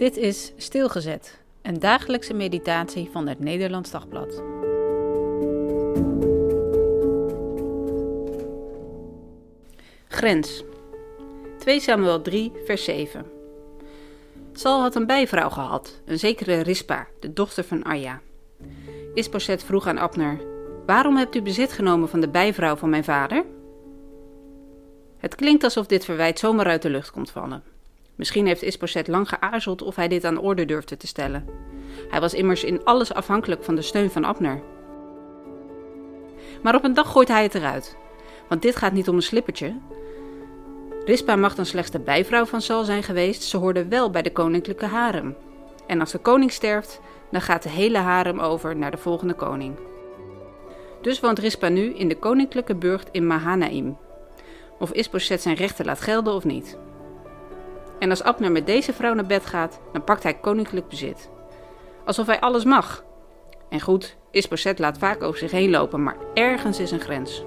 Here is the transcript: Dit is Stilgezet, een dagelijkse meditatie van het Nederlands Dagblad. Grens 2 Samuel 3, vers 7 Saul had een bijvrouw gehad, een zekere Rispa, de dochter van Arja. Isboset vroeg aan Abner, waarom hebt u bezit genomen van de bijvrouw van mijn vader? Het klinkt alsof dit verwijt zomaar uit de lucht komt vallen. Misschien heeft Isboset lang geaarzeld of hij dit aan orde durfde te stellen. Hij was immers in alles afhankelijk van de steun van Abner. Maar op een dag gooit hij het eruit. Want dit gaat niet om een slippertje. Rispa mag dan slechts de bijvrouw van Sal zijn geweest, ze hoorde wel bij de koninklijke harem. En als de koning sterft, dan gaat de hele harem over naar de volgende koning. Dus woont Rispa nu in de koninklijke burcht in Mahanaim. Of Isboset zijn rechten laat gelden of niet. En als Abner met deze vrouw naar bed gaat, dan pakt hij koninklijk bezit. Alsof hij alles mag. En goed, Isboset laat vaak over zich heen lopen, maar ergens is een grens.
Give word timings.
Dit 0.00 0.16
is 0.16 0.52
Stilgezet, 0.56 1.40
een 1.62 1.78
dagelijkse 1.78 2.34
meditatie 2.34 3.08
van 3.12 3.26
het 3.26 3.38
Nederlands 3.38 3.90
Dagblad. 3.90 4.42
Grens 10.08 10.64
2 11.58 11.80
Samuel 11.80 12.22
3, 12.22 12.52
vers 12.64 12.84
7 12.84 13.26
Saul 14.52 14.80
had 14.80 14.94
een 14.94 15.06
bijvrouw 15.06 15.50
gehad, 15.50 16.00
een 16.04 16.18
zekere 16.18 16.60
Rispa, 16.60 17.06
de 17.18 17.32
dochter 17.32 17.64
van 17.64 17.82
Arja. 17.82 18.20
Isboset 19.14 19.64
vroeg 19.64 19.86
aan 19.86 19.98
Abner, 19.98 20.40
waarom 20.86 21.16
hebt 21.16 21.34
u 21.34 21.42
bezit 21.42 21.72
genomen 21.72 22.08
van 22.08 22.20
de 22.20 22.28
bijvrouw 22.28 22.76
van 22.76 22.90
mijn 22.90 23.04
vader? 23.04 23.44
Het 25.18 25.34
klinkt 25.34 25.64
alsof 25.64 25.86
dit 25.86 26.04
verwijt 26.04 26.38
zomaar 26.38 26.66
uit 26.66 26.82
de 26.82 26.90
lucht 26.90 27.10
komt 27.10 27.30
vallen. 27.30 27.78
Misschien 28.20 28.46
heeft 28.46 28.62
Isboset 28.62 29.08
lang 29.08 29.28
geaarzeld 29.28 29.82
of 29.82 29.96
hij 29.96 30.08
dit 30.08 30.24
aan 30.24 30.38
orde 30.38 30.64
durfde 30.64 30.96
te 30.96 31.06
stellen. 31.06 31.46
Hij 32.08 32.20
was 32.20 32.34
immers 32.34 32.64
in 32.64 32.84
alles 32.84 33.14
afhankelijk 33.14 33.64
van 33.64 33.74
de 33.74 33.82
steun 33.82 34.10
van 34.10 34.24
Abner. 34.24 34.62
Maar 36.62 36.74
op 36.74 36.84
een 36.84 36.94
dag 36.94 37.10
gooit 37.10 37.28
hij 37.28 37.42
het 37.42 37.54
eruit. 37.54 37.96
Want 38.48 38.62
dit 38.62 38.76
gaat 38.76 38.92
niet 38.92 39.08
om 39.08 39.16
een 39.16 39.22
slippertje. 39.22 39.74
Rispa 41.04 41.36
mag 41.36 41.54
dan 41.54 41.66
slechts 41.66 41.90
de 41.90 41.98
bijvrouw 41.98 42.44
van 42.44 42.62
Sal 42.62 42.84
zijn 42.84 43.02
geweest, 43.02 43.42
ze 43.42 43.56
hoorde 43.56 43.88
wel 43.88 44.10
bij 44.10 44.22
de 44.22 44.32
koninklijke 44.32 44.86
harem. 44.86 45.36
En 45.86 46.00
als 46.00 46.12
de 46.12 46.18
koning 46.18 46.52
sterft, 46.52 47.00
dan 47.30 47.40
gaat 47.40 47.62
de 47.62 47.68
hele 47.68 47.98
harem 47.98 48.40
over 48.40 48.76
naar 48.76 48.90
de 48.90 48.96
volgende 48.96 49.34
koning. 49.34 49.78
Dus 51.02 51.20
woont 51.20 51.38
Rispa 51.38 51.68
nu 51.68 51.94
in 51.94 52.08
de 52.08 52.18
koninklijke 52.18 52.74
burcht 52.74 53.08
in 53.12 53.26
Mahanaim. 53.26 53.96
Of 54.78 54.92
Isboset 54.92 55.42
zijn 55.42 55.56
rechten 55.56 55.84
laat 55.84 56.00
gelden 56.00 56.34
of 56.34 56.44
niet. 56.44 56.78
En 58.00 58.10
als 58.10 58.22
Abner 58.22 58.52
met 58.52 58.66
deze 58.66 58.92
vrouw 58.92 59.14
naar 59.14 59.26
bed 59.26 59.46
gaat, 59.46 59.80
dan 59.92 60.04
pakt 60.04 60.22
hij 60.22 60.34
koninklijk 60.34 60.88
bezit. 60.88 61.30
Alsof 62.04 62.26
hij 62.26 62.40
alles 62.40 62.64
mag. 62.64 63.04
En 63.68 63.80
goed, 63.80 64.16
Isboset 64.30 64.78
laat 64.78 64.98
vaak 64.98 65.22
over 65.22 65.38
zich 65.38 65.50
heen 65.50 65.70
lopen, 65.70 66.02
maar 66.02 66.16
ergens 66.34 66.78
is 66.78 66.90
een 66.90 67.00
grens. 67.00 67.44